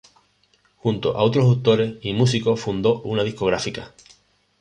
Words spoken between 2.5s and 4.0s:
fundó una discográfica.